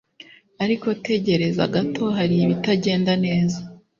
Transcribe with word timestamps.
ariko 0.63 0.87
tegereza 1.05 1.63
gato, 1.75 2.03
hari 2.17 2.35
ibitagenda 2.45 3.11
neza 3.25 3.57